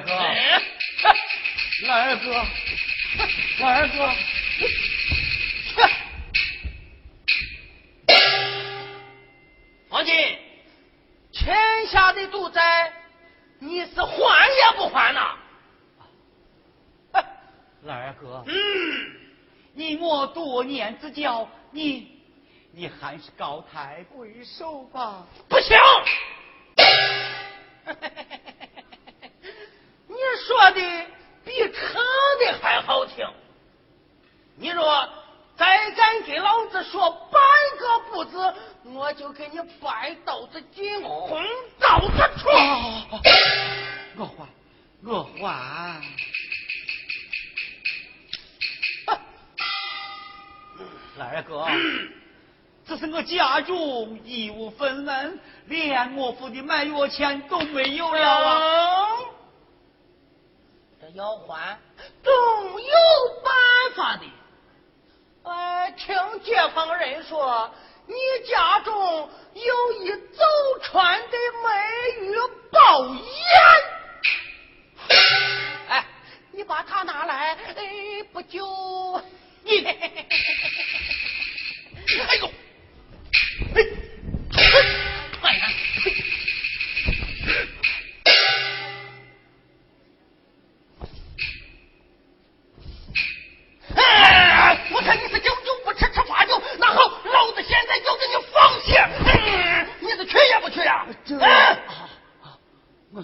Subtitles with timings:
[0.00, 0.12] 哥，
[1.86, 4.12] 老二哥，
[9.88, 10.14] 王金，
[11.32, 11.56] 欠
[11.86, 12.92] 下的赌债，
[13.58, 15.36] 你是还也不还呐？
[17.82, 18.54] 老二哥，嗯，
[19.72, 22.20] 你我多年之交，你
[22.72, 25.26] 你还是高抬贵手吧。
[25.48, 25.74] 不行。
[30.72, 30.80] 的
[31.44, 32.02] 比唱
[32.40, 33.26] 的还好听。
[34.56, 35.08] 你若
[35.56, 37.40] 再敢给老子说半
[37.78, 41.42] 个不字，我就给你掰刀子进红
[41.78, 42.48] 刀子出。
[44.16, 44.46] 我还，
[45.04, 46.00] 我还。
[51.18, 51.66] 老二哥，
[52.86, 59.09] 这是我家中一无分文，连我付的买药钱都没有了啊！
[61.14, 61.78] 要还，
[62.22, 62.32] 总
[62.80, 62.92] 有
[63.42, 63.52] 办
[63.96, 64.24] 法的。
[65.42, 67.70] 哎，听街坊人说，
[68.06, 68.14] 你
[68.48, 70.44] 家中有一走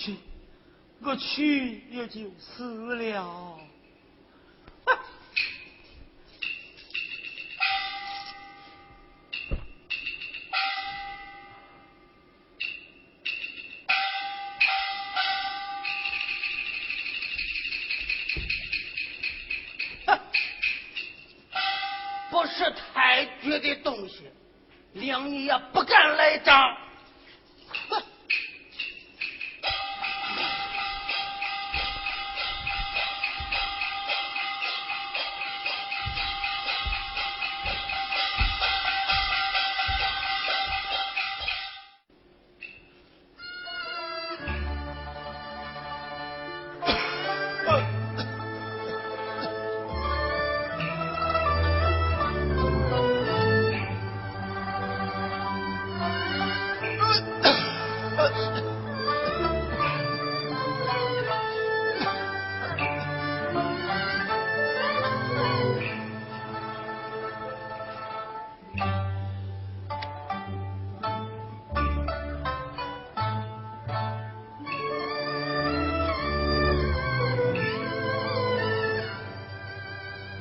[0.00, 0.16] 去，
[1.02, 3.58] 我去也就死了。
[22.30, 24.30] 不是太绝的东西，
[24.94, 26.74] 两爷也不敢来张。
[27.90, 28.02] 哼！